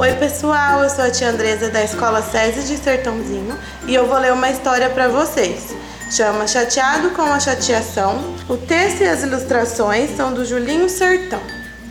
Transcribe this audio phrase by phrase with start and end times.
[0.00, 4.16] Oi pessoal, eu sou a tia Andresa da Escola SESI de Sertãozinho e eu vou
[4.16, 5.74] ler uma história para vocês.
[6.08, 8.36] Chama Chateado com a Chateação.
[8.48, 11.40] O texto e as ilustrações são do Julinho Sertão.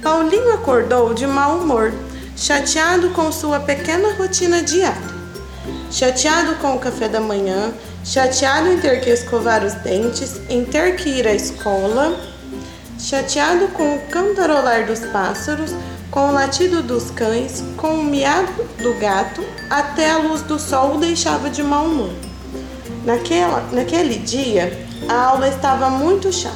[0.02, 1.94] Paulinho acordou de mau humor,
[2.38, 5.18] chateado com sua pequena rotina diária.
[5.92, 7.74] Chateado com o café da manhã,
[8.06, 12.18] chateado em ter que escovar os dentes, em ter que ir à escola,
[13.00, 15.74] chateado com o cantarolar dos pássaros,
[16.10, 20.96] com o latido dos cães, com o miado do gato, até a luz do sol
[20.96, 22.14] o deixava de mau humor.
[23.06, 26.56] Naquela, naquele dia, a aula estava muito chata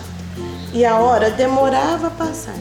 [0.73, 2.55] e a hora demorava a passar.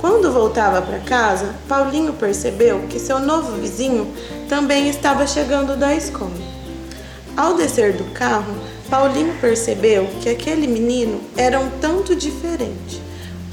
[0.00, 4.12] Quando voltava para casa, Paulinho percebeu que seu novo vizinho
[4.48, 6.61] também estava chegando da escola.
[7.36, 8.54] Ao descer do carro,
[8.90, 13.02] Paulinho percebeu que aquele menino era um tanto diferente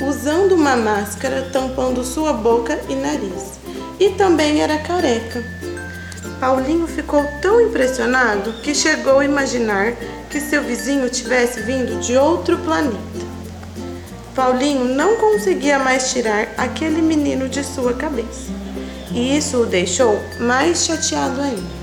[0.01, 3.59] usando uma máscara tampando sua boca e nariz.
[3.99, 5.43] E também era careca.
[6.39, 9.93] Paulinho ficou tão impressionado que chegou a imaginar
[10.29, 13.29] que seu vizinho tivesse vindo de outro planeta.
[14.33, 18.51] Paulinho não conseguia mais tirar aquele menino de sua cabeça.
[19.11, 21.78] E isso o deixou mais chateado ainda.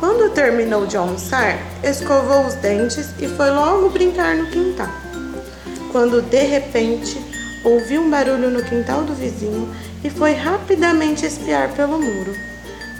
[0.00, 4.90] Quando terminou de almoçar, escovou os dentes e foi logo brincar no quintal
[5.92, 7.20] quando de repente
[7.64, 9.68] ouviu um barulho no quintal do vizinho
[10.02, 12.34] e foi rapidamente espiar pelo muro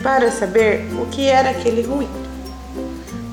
[0.02, 2.30] para saber o que era aquele ruído.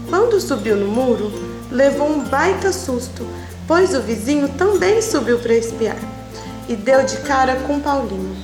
[0.09, 1.31] Quando subiu no muro,
[1.71, 3.27] levou um baita susto,
[3.67, 5.97] pois o vizinho também subiu para espiar
[6.69, 8.35] e deu de cara com Paulinho.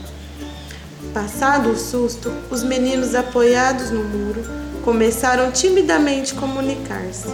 [1.13, 4.43] Passado o susto, os meninos apoiados no muro
[4.83, 7.29] começaram timidamente a comunicar-se.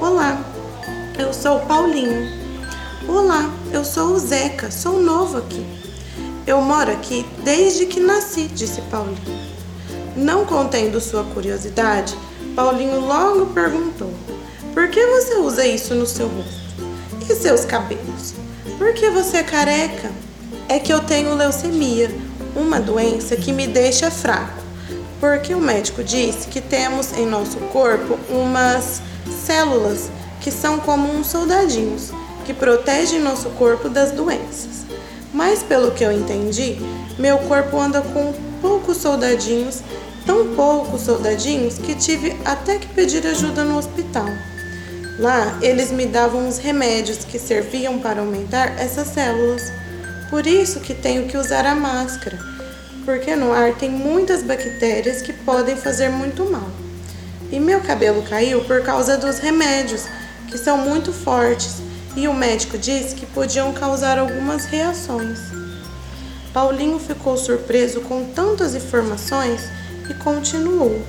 [0.00, 0.40] Olá,
[1.18, 2.30] eu sou Paulinho.
[3.08, 5.66] Olá, eu sou o Zeca, sou novo aqui.
[6.46, 9.18] Eu moro aqui desde que nasci, disse Paulinho.
[10.16, 12.16] Não contendo sua curiosidade,
[12.54, 14.12] Paulinho logo perguntou:
[14.72, 16.66] Por que você usa isso no seu rosto?
[17.28, 18.34] E seus cabelos?
[18.78, 20.12] Por que você é careca?
[20.68, 22.08] É que eu tenho leucemia,
[22.54, 24.65] uma doença que me deixa fraco.
[25.20, 29.00] Porque o médico disse que temos em nosso corpo umas
[29.44, 30.10] células
[30.40, 32.12] que são como uns soldadinhos
[32.46, 34.86] que protege nosso corpo das doenças.
[35.34, 36.78] Mas pelo que eu entendi,
[37.18, 38.32] meu corpo anda com
[38.62, 39.82] poucos soldadinhos,
[40.24, 44.28] tão poucos soldadinhos que tive até que pedir ajuda no hospital.
[45.18, 49.72] Lá, eles me davam uns remédios que serviam para aumentar essas células.
[50.30, 52.38] Por isso que tenho que usar a máscara,
[53.06, 56.68] porque no ar tem muitas bactérias que podem fazer muito mal.
[57.52, 60.02] E meu cabelo caiu por causa dos remédios,
[60.48, 61.76] que são muito fortes
[62.16, 65.38] e o médico disse que podiam causar algumas reações.
[66.52, 69.62] Paulinho ficou surpreso com tantas informações
[70.10, 71.00] e continuou.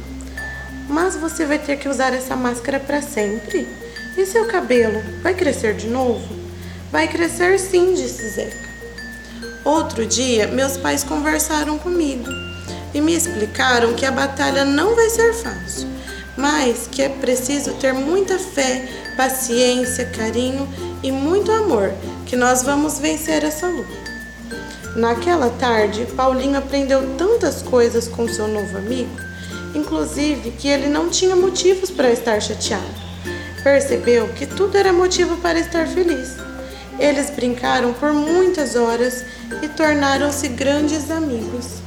[0.87, 3.67] Mas você vai ter que usar essa máscara para sempre?
[4.15, 6.27] E seu cabelo vai crescer de novo?
[6.91, 8.66] Vai crescer sim, disse Zeca.
[9.67, 12.23] Outro dia, meus pais conversaram comigo
[12.93, 15.89] e me explicaram que a batalha não vai ser fácil,
[16.37, 20.65] mas que é preciso ter muita fé, paciência, carinho
[21.03, 21.93] e muito amor
[22.25, 23.89] que nós vamos vencer essa luta.
[24.95, 29.19] Naquela tarde, Paulinho aprendeu tantas coisas com seu novo amigo,
[29.75, 32.85] inclusive que ele não tinha motivos para estar chateado.
[33.61, 36.46] Percebeu que tudo era motivo para estar feliz.
[36.99, 39.23] Eles brincaram por muitas horas
[39.61, 41.81] e tornaram-se grandes amigos.